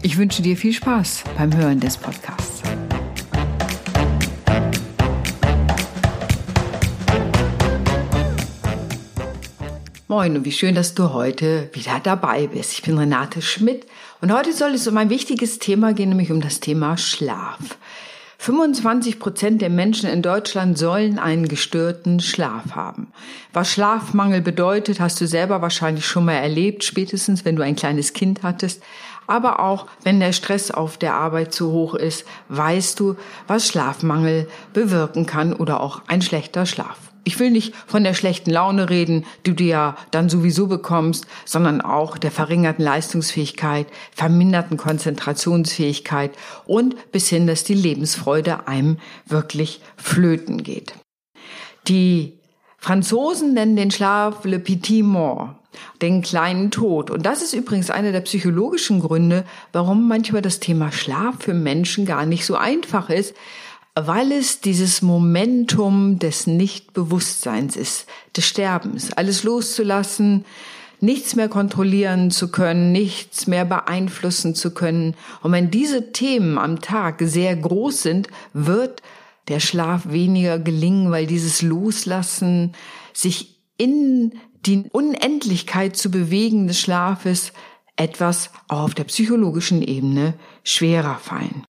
[0.00, 2.62] Ich wünsche dir viel Spaß beim Hören des Podcasts.
[10.06, 12.74] Moin und wie schön, dass du heute wieder dabei bist.
[12.74, 13.86] Ich bin Renate Schmidt
[14.20, 17.76] und heute soll es um ein wichtiges Thema gehen, nämlich um das Thema Schlaf.
[18.40, 23.08] 25 Prozent der Menschen in Deutschland sollen einen gestörten Schlaf haben.
[23.52, 28.12] Was Schlafmangel bedeutet, hast du selber wahrscheinlich schon mal erlebt, spätestens wenn du ein kleines
[28.12, 28.82] Kind hattest.
[29.26, 33.16] Aber auch wenn der Stress auf der Arbeit zu hoch ist, weißt du,
[33.48, 36.96] was Schlafmangel bewirken kann oder auch ein schlechter Schlaf.
[37.24, 41.80] Ich will nicht von der schlechten Laune reden, die du ja dann sowieso bekommst, sondern
[41.80, 46.32] auch der verringerten Leistungsfähigkeit, verminderten Konzentrationsfähigkeit
[46.66, 50.94] und bis hin, dass die Lebensfreude einem wirklich flöten geht.
[51.86, 52.38] Die
[52.78, 55.58] Franzosen nennen den Schlaf le petit mort
[56.02, 57.10] den kleinen Tod.
[57.10, 62.06] Und das ist übrigens einer der psychologischen Gründe, warum manchmal das Thema Schlaf für Menschen
[62.06, 63.34] gar nicht so einfach ist,
[64.06, 70.44] weil es dieses Momentum des Nichtbewusstseins ist, des Sterbens, alles loszulassen,
[71.00, 75.14] nichts mehr kontrollieren zu können, nichts mehr beeinflussen zu können.
[75.42, 79.02] Und wenn diese Themen am Tag sehr groß sind, wird
[79.48, 82.74] der Schlaf weniger gelingen, weil dieses Loslassen
[83.12, 84.34] sich in
[84.66, 87.52] die Unendlichkeit zu bewegen des Schlafes
[87.96, 91.64] etwas auch auf der psychologischen Ebene schwerer fallen.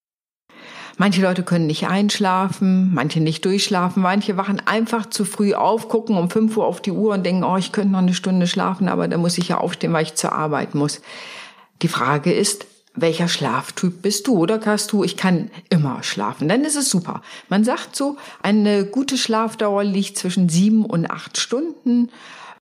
[0.99, 6.17] Manche Leute können nicht einschlafen, manche nicht durchschlafen, manche wachen einfach zu früh auf, gucken
[6.17, 8.89] um 5 Uhr auf die Uhr und denken, oh, ich könnte noch eine Stunde schlafen,
[8.89, 10.99] aber da muss ich ja aufstehen, weil ich zur Arbeit muss.
[11.83, 12.65] Die Frage ist,
[12.95, 14.37] welcher Schlaftyp bist du?
[14.37, 17.21] Oder kannst du, ich kann immer schlafen, dann ist es super.
[17.47, 22.09] Man sagt so, eine gute Schlafdauer liegt zwischen sieben und acht Stunden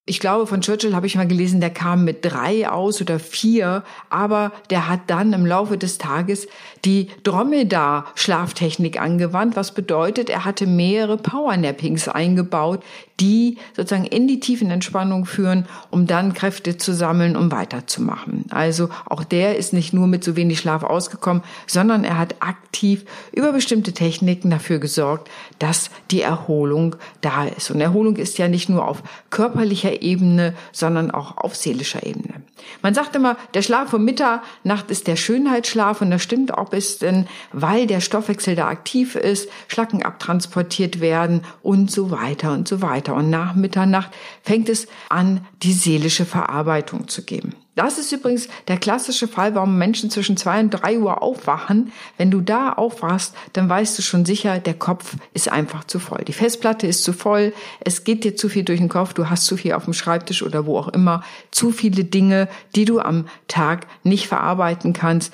[0.08, 3.84] ich glaube, von Churchill habe ich mal gelesen, der kam mit drei aus oder vier,
[4.10, 6.48] aber der hat dann im Laufe des Tages
[6.84, 12.82] die Dromedar-Schlaftechnik angewandt, was bedeutet, er hatte mehrere Powernappings eingebaut,
[13.20, 18.44] die sozusagen in die tiefen Entspannung führen, um dann Kräfte zu sammeln, um weiterzumachen.
[18.50, 23.04] Also auch der ist nicht nur mit so wenig Schlaf ausgekommen, sondern er hat aktiv
[23.32, 27.70] über bestimmte Techniken dafür gesorgt, dass die Erholung da ist.
[27.70, 32.42] Und Erholung ist ja nicht nur auf körperlicher Ebene, sondern auch auf seelischer Ebene.
[32.82, 36.98] Man sagt immer, der Schlaf um Mitternacht ist der Schönheitsschlaf und das stimmt auch bis
[36.98, 42.82] denn, weil der Stoffwechsel da aktiv ist, Schlacken abtransportiert werden und so weiter und so
[42.82, 43.14] weiter.
[43.14, 44.10] Und nach Mitternacht
[44.42, 47.54] fängt es an, die seelische Verarbeitung zu geben.
[47.78, 51.92] Das ist übrigens der klassische Fall, warum Menschen zwischen zwei und drei Uhr aufwachen.
[52.16, 56.24] Wenn du da aufwachst, dann weißt du schon sicher, der Kopf ist einfach zu voll.
[56.26, 57.52] Die Festplatte ist zu voll.
[57.78, 59.12] Es geht dir zu viel durch den Kopf.
[59.14, 61.22] Du hast zu viel auf dem Schreibtisch oder wo auch immer.
[61.52, 65.32] Zu viele Dinge, die du am Tag nicht verarbeiten kannst.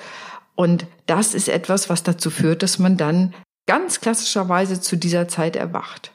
[0.53, 3.33] Und das ist etwas, was dazu führt, dass man dann
[3.65, 6.11] ganz klassischerweise zu dieser Zeit erwacht.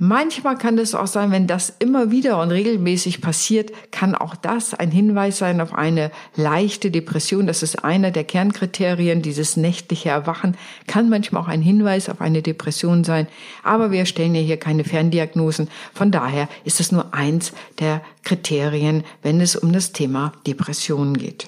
[0.00, 4.72] Manchmal kann es auch sein, wenn das immer wieder und regelmäßig passiert, kann auch das
[4.72, 7.48] ein Hinweis sein auf eine leichte Depression.
[7.48, 12.42] Das ist einer der Kernkriterien, dieses nächtliche Erwachen kann manchmal auch ein Hinweis auf eine
[12.42, 13.26] Depression sein.
[13.64, 15.68] Aber wir stellen ja hier keine Ferndiagnosen.
[15.92, 21.46] Von daher ist es nur eins der Kriterien, wenn es um das Thema Depression geht.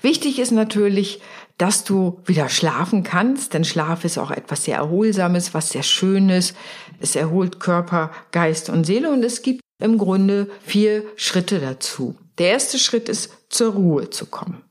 [0.00, 1.20] Wichtig ist natürlich,
[1.58, 6.54] dass du wieder schlafen kannst, denn Schlaf ist auch etwas sehr Erholsames, was sehr Schönes.
[7.00, 12.16] Es erholt Körper, Geist und Seele und es gibt im Grunde vier Schritte dazu.
[12.38, 14.62] Der erste Schritt ist, zur Ruhe zu kommen.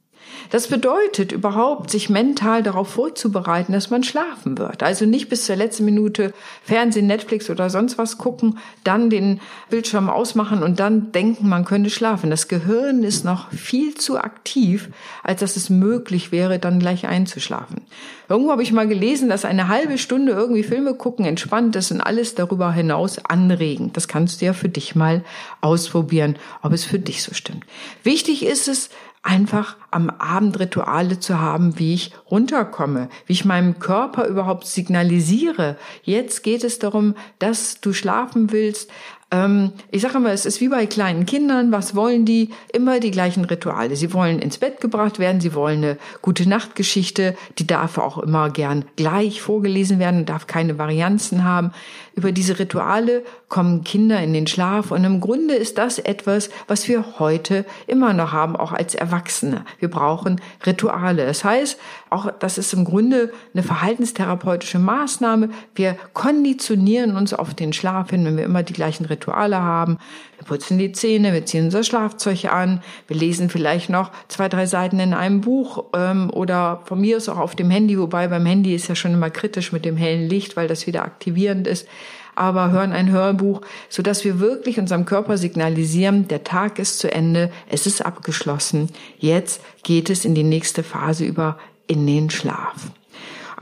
[0.49, 4.83] Das bedeutet überhaupt, sich mental darauf vorzubereiten, dass man schlafen wird.
[4.83, 10.09] Also nicht bis zur letzten Minute Fernsehen, Netflix oder sonst was gucken, dann den Bildschirm
[10.09, 12.29] ausmachen und dann denken, man könnte schlafen.
[12.29, 14.89] Das Gehirn ist noch viel zu aktiv,
[15.23, 17.81] als dass es möglich wäre, dann gleich einzuschlafen.
[18.29, 22.01] Irgendwo habe ich mal gelesen, dass eine halbe Stunde irgendwie Filme gucken entspannt ist und
[22.01, 23.97] alles darüber hinaus anregend.
[23.97, 25.23] Das kannst du ja für dich mal
[25.61, 27.65] ausprobieren, ob es für dich so stimmt.
[28.03, 28.89] Wichtig ist es,
[29.23, 35.77] einfach am Abend Rituale zu haben, wie ich runterkomme, wie ich meinem Körper überhaupt signalisiere.
[36.03, 38.91] Jetzt geht es darum, dass du schlafen willst,
[39.33, 41.71] ähm, ich sage immer, es ist wie bei kleinen Kindern.
[41.71, 42.51] Was wollen die?
[42.71, 43.95] Immer die gleichen Rituale.
[43.95, 45.41] Sie wollen ins Bett gebracht werden.
[45.41, 47.35] Sie wollen eine gute Nachtgeschichte.
[47.57, 51.71] Die darf auch immer gern gleich vorgelesen werden, darf keine Varianzen haben.
[52.15, 56.87] Über diese Rituale kommen Kinder in den Schlaf und im Grunde ist das etwas, was
[56.87, 59.65] wir heute immer noch haben, auch als Erwachsene.
[59.79, 61.25] Wir brauchen Rituale.
[61.25, 61.79] Das heißt,
[62.11, 65.49] auch das ist im Grunde eine verhaltenstherapeutische Maßnahme.
[65.73, 69.97] Wir konditionieren uns auf den Schlaf hin, wenn wir immer die gleichen Rituale haben.
[70.37, 74.65] Wir putzen die Zähne, wir ziehen unser Schlafzeug an, wir lesen vielleicht noch zwei, drei
[74.65, 78.45] Seiten in einem Buch ähm, oder von mir ist auch auf dem Handy, wobei beim
[78.45, 81.87] Handy ist ja schon immer kritisch mit dem hellen Licht, weil das wieder aktivierend ist
[82.35, 87.11] aber hören ein Hörbuch, so dass wir wirklich unserem Körper signalisieren, der Tag ist zu
[87.11, 88.89] Ende, es ist abgeschlossen,
[89.19, 92.91] jetzt geht es in die nächste Phase über in den Schlaf.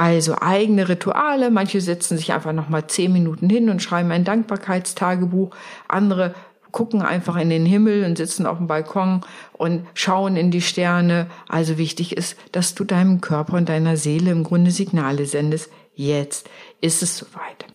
[0.01, 1.51] Also eigene Rituale.
[1.51, 5.51] Manche setzen sich einfach noch mal zehn Minuten hin und schreiben ein Dankbarkeitstagebuch.
[5.88, 6.33] Andere
[6.71, 9.21] gucken einfach in den Himmel und sitzen auf dem Balkon
[9.53, 11.27] und schauen in die Sterne.
[11.48, 15.69] Also wichtig ist, dass du deinem Körper und deiner Seele im Grunde Signale sendest.
[15.94, 16.50] Jetzt
[16.81, 17.68] ist es soweit.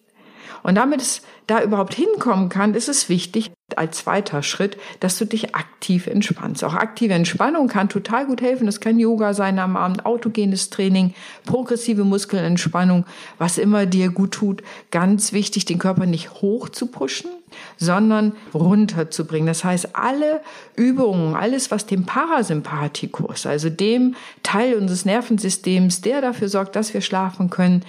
[0.64, 5.24] Und damit es da überhaupt hinkommen kann, ist es wichtig, als zweiter Schritt, dass du
[5.24, 6.62] dich aktiv entspannst.
[6.62, 8.66] Auch aktive Entspannung kann total gut helfen.
[8.66, 11.14] Das kann Yoga sein am Abend, autogenes Training,
[11.44, 13.06] progressive Muskelentspannung,
[13.38, 14.62] was immer dir gut tut.
[14.92, 17.30] Ganz wichtig, den Körper nicht hoch zu pushen,
[17.76, 19.48] sondern runterzubringen.
[19.48, 20.42] Das heißt, alle
[20.76, 24.14] Übungen, alles, was dem Parasympathikus, also dem
[24.44, 27.84] Teil unseres Nervensystems, der dafür sorgt, dass wir schlafen können,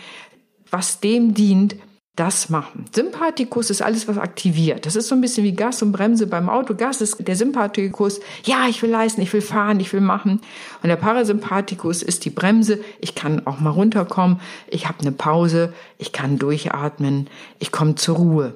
[0.72, 1.76] was dem dient,
[2.18, 2.86] das machen.
[2.94, 4.86] Sympathikus ist alles, was aktiviert.
[4.86, 6.74] Das ist so ein bisschen wie Gas und Bremse beim Auto.
[6.74, 8.20] Gas ist der Sympathikus.
[8.44, 10.42] Ja, ich will leisten, ich will fahren, ich will machen.
[10.82, 12.80] Und der Parasympathikus ist die Bremse.
[13.00, 14.42] Ich kann auch mal runterkommen.
[14.68, 15.74] Ich habe eine Pause.
[16.00, 17.30] Ich kann durchatmen.
[17.60, 18.56] Ich komme zur Ruhe.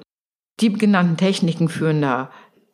[0.60, 2.30] Die genannten Techniken führen da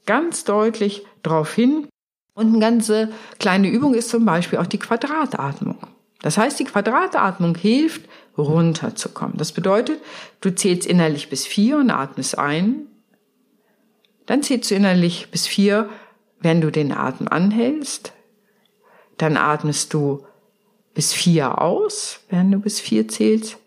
[0.07, 1.87] ganz deutlich drauf hin.
[2.33, 5.77] Und eine ganze kleine Übung ist zum Beispiel auch die Quadratatmung.
[6.23, 8.09] Das heißt, die Quadratatmung hilft,
[8.43, 9.37] runterzukommen.
[9.37, 10.01] Das bedeutet,
[10.41, 12.87] du zählst innerlich bis vier und atmest ein.
[14.27, 15.89] Dann zählst du innerlich bis vier,
[16.41, 18.13] wenn du den Atem anhältst.
[19.17, 20.25] Dann atmest du
[20.95, 23.59] bis vier aus, während du bis vier zählst.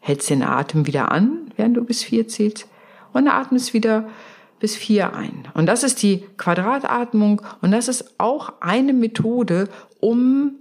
[0.00, 2.66] Hältst den Atem wieder an, während du bis vier zählst.
[3.12, 4.08] Und atmest wieder
[4.60, 5.48] bis vier ein.
[5.54, 9.68] Und das ist die Quadratatmung und das ist auch eine Methode,
[10.00, 10.56] um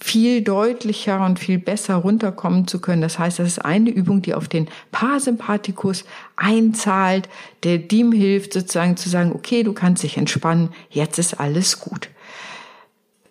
[0.00, 3.02] viel deutlicher und viel besser runterkommen zu können.
[3.02, 6.04] Das heißt, das ist eine Übung, die auf den Parasympathikus
[6.36, 7.28] einzahlt,
[7.64, 12.08] der dem hilft, sozusagen zu sagen, okay, du kannst dich entspannen, jetzt ist alles gut.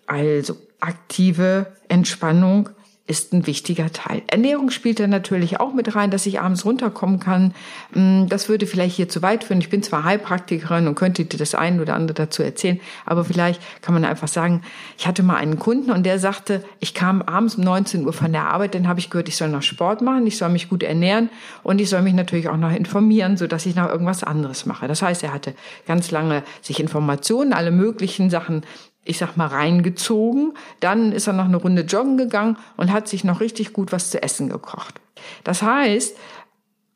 [0.07, 2.69] Also aktive Entspannung
[3.07, 4.21] ist ein wichtiger Teil.
[4.27, 7.53] Ernährung spielt da natürlich auch mit rein, dass ich abends runterkommen kann.
[7.93, 9.59] Mm, das würde vielleicht hier zu weit führen.
[9.61, 13.61] Ich bin zwar Heilpraktikerin und könnte dir das ein oder andere dazu erzählen, aber vielleicht
[13.81, 14.61] kann man einfach sagen,
[14.97, 18.33] ich hatte mal einen Kunden und der sagte, ich kam abends um 19 Uhr von
[18.33, 20.83] der Arbeit, dann habe ich gehört, ich soll noch Sport machen, ich soll mich gut
[20.83, 21.29] ernähren
[21.63, 24.87] und ich soll mich natürlich auch noch informieren, so dass ich noch irgendwas anderes mache.
[24.87, 25.55] Das heißt, er hatte
[25.87, 28.63] ganz lange sich Informationen, alle möglichen Sachen
[29.07, 30.53] ich sag mal, reingezogen.
[30.79, 34.09] Dann ist er noch eine Runde joggen gegangen und hat sich noch richtig gut was
[34.09, 34.99] zu essen gekocht.
[35.43, 36.15] Das heißt,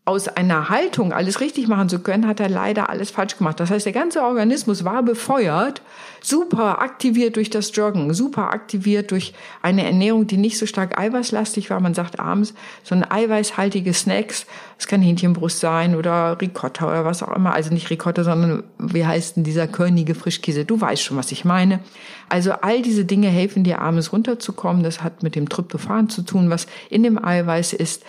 [0.03, 3.59] aus einer Haltung alles richtig machen zu können, hat er leider alles falsch gemacht.
[3.59, 5.83] Das heißt, der ganze Organismus war befeuert,
[6.21, 11.69] super aktiviert durch das Joggen, super aktiviert durch eine Ernährung, die nicht so stark eiweißlastig
[11.69, 11.79] war.
[11.79, 14.47] Man sagt abends so ein eiweißhaltige Snacks,
[14.79, 17.53] es kann Hähnchenbrust sein oder Ricotta oder was auch immer.
[17.53, 20.65] Also nicht Ricotta, sondern wie heißt denn dieser körnige Frischkäse?
[20.65, 21.79] Du weißt schon, was ich meine.
[22.27, 24.81] Also all diese Dinge helfen dir abends runterzukommen.
[24.81, 28.03] Das hat mit dem Tryptophan zu tun, was in dem Eiweiß ist.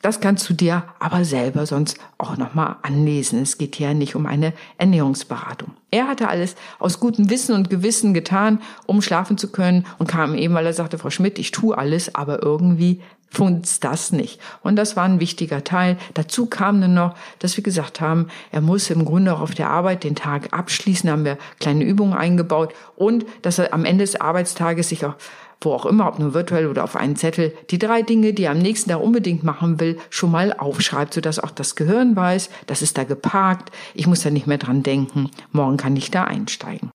[0.00, 3.42] Das kannst du dir aber selber sonst auch nochmal anlesen.
[3.42, 5.72] Es geht hier nicht um eine Ernährungsberatung.
[5.90, 10.36] Er hatte alles aus gutem Wissen und Gewissen getan, um schlafen zu können und kam
[10.36, 13.00] eben, weil er sagte, Frau Schmidt, ich tue alles, aber irgendwie
[13.30, 14.40] funzt das nicht.
[14.62, 15.98] Und das war ein wichtiger Teil.
[16.14, 19.68] Dazu kam dann noch, dass wir gesagt haben, er muss im Grunde auch auf der
[19.68, 24.20] Arbeit den Tag abschließen, haben wir kleine Übungen eingebaut und dass er am Ende des
[24.20, 25.16] Arbeitstages sich auch
[25.60, 28.52] wo auch immer, ob nur virtuell oder auf einen Zettel, die drei Dinge, die er
[28.52, 32.82] am nächsten Tag unbedingt machen will, schon mal aufschreibt, sodass auch das Gehirn weiß, das
[32.82, 36.90] ist da geparkt, ich muss da nicht mehr dran denken, morgen kann ich da einsteigen.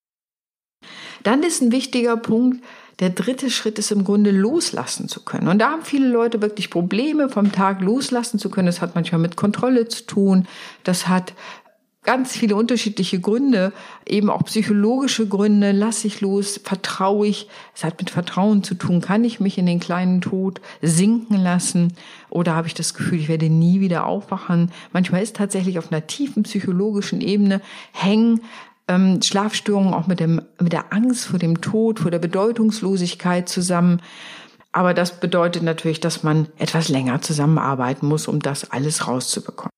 [1.22, 2.62] Dann ist ein wichtiger Punkt,
[3.00, 5.48] der dritte Schritt ist im Grunde loslassen zu können.
[5.48, 8.66] Und da haben viele Leute wirklich Probleme, vom Tag loslassen zu können.
[8.66, 10.46] Das hat manchmal mit Kontrolle zu tun.
[10.84, 11.32] Das hat
[12.04, 13.72] ganz viele unterschiedliche Gründe,
[14.06, 19.00] eben auch psychologische Gründe, lass ich los, vertraue ich, es hat mit Vertrauen zu tun,
[19.00, 21.94] kann ich mich in den kleinen Tod sinken lassen
[22.30, 24.70] oder habe ich das Gefühl, ich werde nie wieder aufwachen.
[24.92, 27.60] Manchmal ist tatsächlich auf einer tiefen psychologischen Ebene
[27.92, 28.40] hängen
[28.88, 34.00] ähm, Schlafstörungen auch mit, dem, mit der Angst vor dem Tod, vor der Bedeutungslosigkeit zusammen.
[34.72, 39.70] Aber das bedeutet natürlich, dass man etwas länger zusammenarbeiten muss, um das alles rauszubekommen.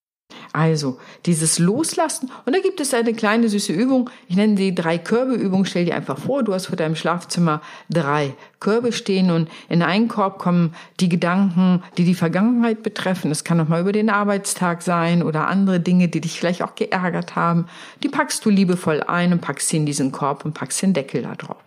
[0.56, 0.96] Also
[1.26, 2.30] dieses Loslassen.
[2.46, 4.08] Und da gibt es eine kleine süße Übung.
[4.26, 5.66] Ich nenne sie drei Körbe-Übung.
[5.66, 7.60] Stell dir einfach vor, du hast vor deinem Schlafzimmer
[7.90, 13.30] drei Körbe stehen und in einen Korb kommen die Gedanken, die die Vergangenheit betreffen.
[13.30, 17.36] Es kann nochmal über den Arbeitstag sein oder andere Dinge, die dich vielleicht auch geärgert
[17.36, 17.66] haben.
[18.02, 21.20] Die packst du liebevoll ein und packst sie in diesen Korb und packst den Deckel
[21.20, 21.62] da drauf.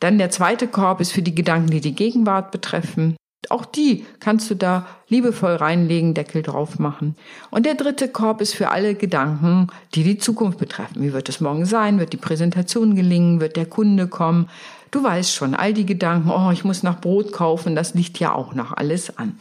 [0.00, 3.14] Dann der zweite Korb ist für die Gedanken, die die Gegenwart betreffen.
[3.50, 7.14] Auch die kannst du da liebevoll reinlegen, Deckel drauf machen.
[7.50, 11.02] Und der dritte Korb ist für alle Gedanken, die die Zukunft betreffen.
[11.02, 11.98] Wie wird es morgen sein?
[11.98, 13.40] Wird die Präsentation gelingen?
[13.40, 14.48] Wird der Kunde kommen?
[14.90, 18.32] Du weißt schon, all die Gedanken, oh, ich muss nach Brot kaufen, das liegt ja
[18.32, 19.38] auch noch alles an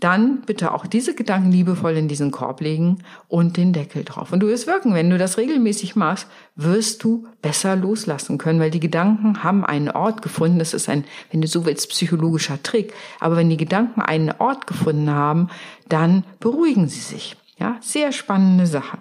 [0.00, 4.32] dann bitte auch diese Gedanken liebevoll in diesen Korb legen und den Deckel drauf.
[4.32, 6.26] Und du wirst wirken, wenn du das regelmäßig machst,
[6.56, 10.58] wirst du besser loslassen können, weil die Gedanken haben einen Ort gefunden.
[10.58, 12.94] Das ist ein, wenn du so willst, psychologischer Trick.
[13.20, 15.48] Aber wenn die Gedanken einen Ort gefunden haben,
[15.88, 17.36] dann beruhigen sie sich.
[17.58, 18.98] Ja, sehr spannende Sache.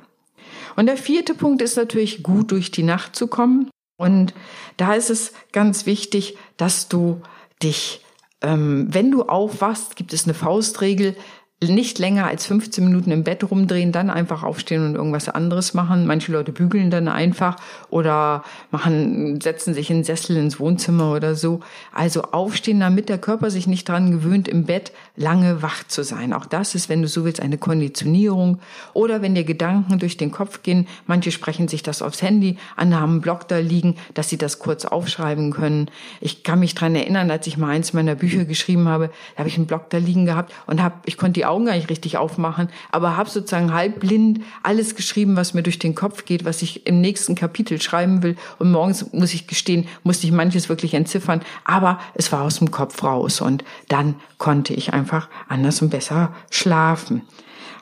[0.75, 3.69] Und der vierte Punkt ist natürlich, gut durch die Nacht zu kommen.
[3.97, 4.33] Und
[4.77, 7.21] da ist es ganz wichtig, dass du
[7.63, 8.01] dich
[8.41, 11.15] wenn du aufwachst, gibt es eine Faustregel,
[11.61, 16.07] nicht länger als 15 Minuten im Bett rumdrehen, dann einfach aufstehen und irgendwas anderes machen.
[16.07, 17.57] Manche Leute bügeln dann einfach
[17.89, 21.59] oder machen, setzen sich in Sessel ins Wohnzimmer oder so.
[21.93, 26.31] Also aufstehen, damit der Körper sich nicht dran gewöhnt, im Bett lange wach zu sein.
[26.31, 28.59] Auch das ist, wenn du so willst, eine Konditionierung.
[28.93, 33.01] Oder wenn dir Gedanken durch den Kopf gehen, manche sprechen sich das aufs Handy, andere
[33.01, 35.91] haben einen Blog da liegen, dass sie das kurz aufschreiben können.
[36.21, 39.49] Ich kann mich dran erinnern, als ich mal eins meiner Bücher geschrieben habe, da habe
[39.49, 42.17] ich einen Blog da liegen gehabt und habe, ich konnte die Augen gar nicht richtig
[42.17, 46.61] aufmachen, aber habe sozusagen halb blind alles geschrieben, was mir durch den Kopf geht, was
[46.61, 48.35] ich im nächsten Kapitel schreiben will.
[48.57, 52.71] Und morgens, muss ich gestehen, musste ich manches wirklich entziffern, aber es war aus dem
[52.71, 57.23] Kopf raus und dann konnte ich einfach anders und besser schlafen.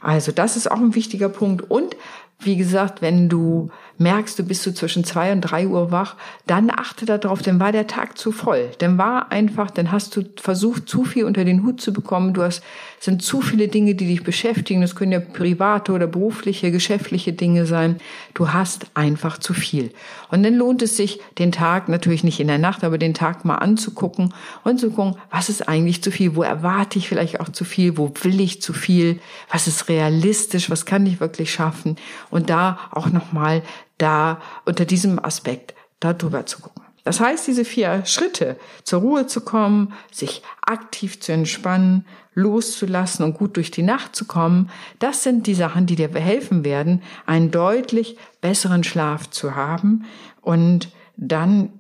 [0.02, 1.70] Also das ist auch ein wichtiger Punkt.
[1.70, 1.96] Und
[2.40, 6.70] wie gesagt, wenn du merkst, du bist so zwischen zwei und drei Uhr wach, dann
[6.70, 8.70] achte darauf, dann war der Tag zu voll.
[8.80, 12.34] Dann war einfach, dann hast du versucht, zu viel unter den Hut zu bekommen.
[12.34, 12.64] Du hast,
[13.00, 14.82] sind zu viele Dinge, die dich beschäftigen.
[14.82, 18.00] Das können ja private oder berufliche, geschäftliche Dinge sein.
[18.34, 19.92] Du hast einfach zu viel.
[20.30, 23.46] Und dann lohnt es sich, den Tag, natürlich nicht in der Nacht, aber den Tag
[23.46, 26.36] mal anzugucken und zu gucken, was ist eigentlich zu viel?
[26.36, 27.98] Wo erwarte ich vielleicht auch zu viel?
[27.98, 29.20] Wo will ich zu viel?
[29.52, 30.70] Was ist realistisch?
[30.70, 31.96] Was kann ich wirklich schaffen?
[32.30, 33.64] Und da auch nochmal
[33.98, 36.84] da unter diesem Aspekt da drüber zu gucken.
[37.04, 43.38] Das heißt, diese vier Schritte, zur Ruhe zu kommen, sich aktiv zu entspannen, loszulassen und
[43.38, 47.50] gut durch die Nacht zu kommen, das sind die Sachen, die dir helfen werden, einen
[47.50, 50.04] deutlich besseren Schlaf zu haben
[50.42, 51.77] und dann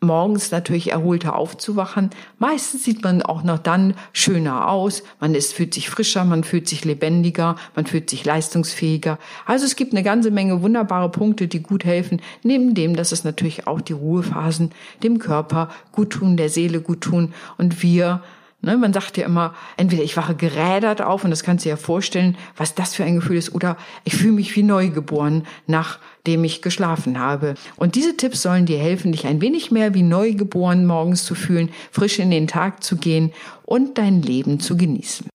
[0.00, 2.10] morgens natürlich erholter aufzuwachen.
[2.38, 5.02] Meistens sieht man auch noch dann schöner aus.
[5.20, 9.18] Man ist, fühlt sich frischer, man fühlt sich lebendiger, man fühlt sich leistungsfähiger.
[9.44, 12.22] Also es gibt eine ganze Menge wunderbare Punkte, die gut helfen.
[12.42, 14.70] Neben dem, dass es natürlich auch die Ruhephasen
[15.02, 18.22] dem Körper gut tun, der Seele gut tun und wir
[18.62, 21.70] Ne, man sagt ja immer, entweder ich wache gerädert auf und das kannst du dir
[21.70, 26.44] ja vorstellen, was das für ein Gefühl ist, oder ich fühle mich wie neugeboren, nachdem
[26.44, 27.54] ich geschlafen habe.
[27.76, 31.70] Und diese Tipps sollen dir helfen, dich ein wenig mehr wie neugeboren morgens zu fühlen,
[31.90, 33.32] frisch in den Tag zu gehen
[33.64, 35.30] und dein Leben zu genießen.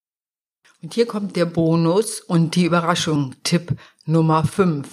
[0.84, 3.34] Und hier kommt der Bonus und die Überraschung.
[3.44, 4.88] Tipp Nummer 5.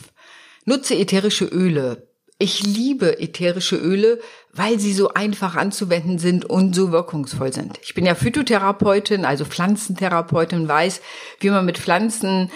[0.64, 2.08] Nutze ätherische Öle.
[2.42, 4.18] Ich liebe ätherische Öle,
[4.52, 7.78] weil sie so einfach anzuwenden sind und so wirkungsvoll sind.
[7.84, 11.02] Ich bin ja Phytotherapeutin, also Pflanzentherapeutin, weiß,
[11.38, 12.50] wie man mit Pflanzen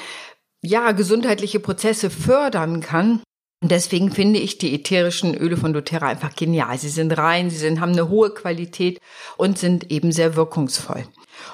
[0.60, 3.22] ja gesundheitliche Prozesse fördern kann.
[3.62, 6.76] Und deswegen finde ich die ätherischen Öle von doTERRA einfach genial.
[6.78, 8.98] Sie sind rein, sie sind, haben eine hohe Qualität
[9.36, 11.06] und sind eben sehr wirkungsvoll.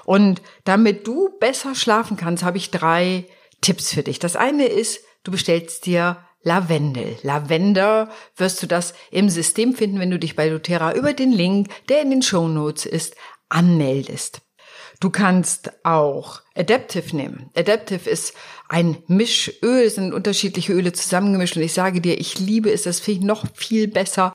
[0.07, 3.27] Und damit du besser schlafen kannst, habe ich drei
[3.61, 4.19] Tipps für dich.
[4.21, 7.17] Das eine ist, du bestellst dir Lavendel.
[7.23, 11.69] Lavender wirst du das im System finden, wenn du dich bei doTERRA über den Link,
[11.89, 13.15] der in den Show Notes ist,
[13.49, 14.41] anmeldest.
[15.01, 17.51] Du kannst auch Adaptive nehmen.
[17.57, 18.35] Adaptive ist
[18.69, 23.01] ein Mischöl, es sind unterschiedliche Öle zusammengemischt und ich sage dir, ich liebe es, das
[23.01, 24.33] finde ich noch viel besser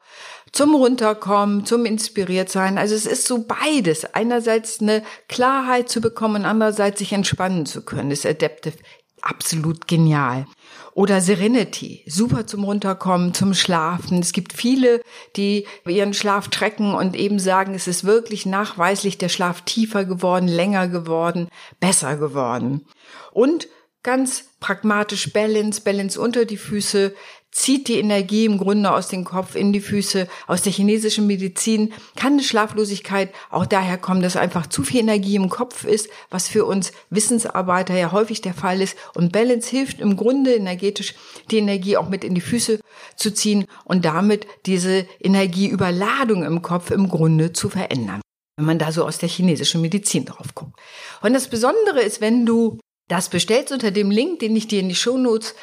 [0.51, 2.77] zum Runterkommen, zum inspiriert sein.
[2.77, 4.13] Also es ist so beides.
[4.13, 8.11] Einerseits eine Klarheit zu bekommen, andererseits sich entspannen zu können.
[8.11, 8.77] Ist Adaptive
[9.21, 10.45] absolut genial.
[10.93, 14.19] Oder Serenity, super zum Runterkommen, zum Schlafen.
[14.19, 15.01] Es gibt viele,
[15.35, 20.47] die ihren Schlaf trecken und eben sagen, es ist wirklich nachweislich der Schlaf tiefer geworden,
[20.47, 22.85] länger geworden, besser geworden.
[23.31, 23.67] Und
[24.01, 27.13] ganz pragmatisch Balance, Balance unter die Füße,
[27.57, 30.27] zieht die Energie im Grunde aus dem Kopf in die Füße.
[30.45, 35.35] Aus der chinesischen Medizin kann eine Schlaflosigkeit auch daher kommen, dass einfach zu viel Energie
[35.35, 38.95] im Kopf ist, was für uns Wissensarbeiter ja häufig der Fall ist.
[39.15, 41.15] Und Balance hilft im Grunde energetisch,
[41.49, 42.79] die Energie auch mit in die Füße
[43.15, 48.21] zu ziehen und damit diese Energieüberladung im Kopf im Grunde zu verändern
[48.59, 50.73] wenn man da so aus der chinesischen Medizin drauf guckt.
[51.21, 54.89] Und das Besondere ist, wenn du das bestellst unter dem Link, den ich dir in
[54.89, 55.53] die Shownotes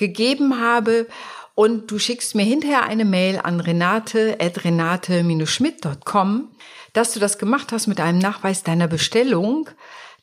[0.00, 1.06] gegeben habe
[1.60, 6.48] und du schickst mir hinterher eine Mail an renate.renate-schmidt.com,
[6.94, 9.68] dass du das gemacht hast mit einem Nachweis deiner Bestellung,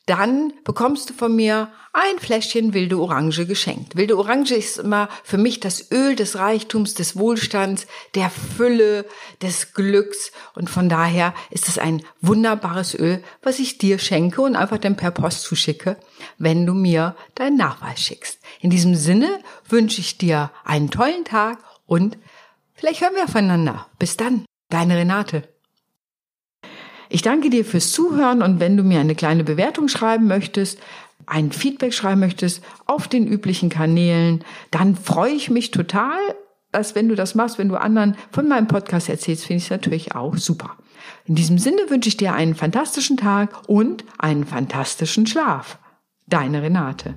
[0.08, 3.96] dann bekommst du von mir ein Fläschchen wilde Orange geschenkt.
[3.96, 9.04] Wilde Orange ist immer für mich das Öl des Reichtums, des Wohlstands, der Fülle,
[9.42, 14.56] des Glücks und von daher ist es ein wunderbares Öl, was ich dir schenke und
[14.56, 15.96] einfach dann per Post zuschicke,
[16.38, 18.40] wenn du mir deinen Nachweis schickst.
[18.60, 22.16] In diesem Sinne wünsche ich dir einen tollen Tag und
[22.74, 23.88] vielleicht hören wir voneinander.
[23.98, 25.48] Bis dann, deine Renate.
[27.08, 30.78] Ich danke dir fürs Zuhören und wenn du mir eine kleine Bewertung schreiben möchtest,
[31.26, 36.18] ein Feedback schreiben möchtest auf den üblichen Kanälen, dann freue ich mich total,
[36.72, 39.70] dass wenn du das machst, wenn du anderen von meinem Podcast erzählst, finde ich es
[39.70, 40.76] natürlich auch super.
[41.24, 45.78] In diesem Sinne wünsche ich dir einen fantastischen Tag und einen fantastischen Schlaf.
[46.26, 47.14] Deine Renate.